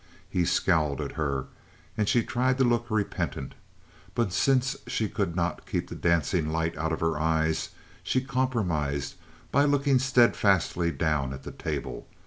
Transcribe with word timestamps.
He 0.27 0.45
scowled 0.45 0.99
at 0.99 1.11
her, 1.11 1.45
and 1.95 2.09
she 2.09 2.23
tried 2.23 2.57
to 2.57 2.63
look 2.63 2.89
repentant, 2.89 3.53
but 4.15 4.33
since 4.33 4.75
she 4.87 5.07
could 5.07 5.35
not 5.35 5.67
keep 5.67 5.89
the 5.89 5.95
dancing 5.95 6.49
light 6.51 6.75
out 6.75 6.91
of 6.91 7.01
her 7.01 7.19
eyes, 7.19 7.69
she 8.01 8.19
compromised 8.19 9.13
by 9.51 9.65
looking 9.65 9.99
steadfastly 9.99 10.91
down 10.91 11.33
at 11.33 11.43
the 11.43 11.51
table. 11.51 12.07